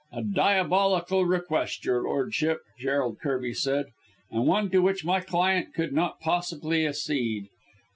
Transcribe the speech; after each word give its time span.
"A 0.11 0.23
diabolical 0.23 1.25
request, 1.27 1.85
your 1.85 2.01
lordship," 2.05 2.61
Gerald 2.79 3.19
Kirby 3.21 3.53
said, 3.53 3.85
"and 4.31 4.47
one 4.47 4.71
to 4.71 4.79
which 4.79 5.05
my 5.05 5.19
client 5.19 5.75
could 5.75 5.93
not 5.93 6.19
possibly 6.19 6.87
accede. 6.87 7.49